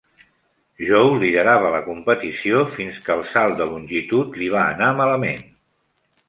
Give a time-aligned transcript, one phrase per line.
[0.85, 5.47] Joe liderava la competició fins que el salt de longitud li va anar malament.